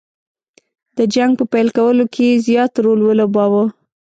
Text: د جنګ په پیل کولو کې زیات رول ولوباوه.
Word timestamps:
د 0.97 0.99
جنګ 1.13 1.31
په 1.39 1.45
پیل 1.51 1.67
کولو 1.77 2.05
کې 2.13 2.41
زیات 2.47 2.73
رول 2.83 2.99
ولوباوه. 3.03 3.63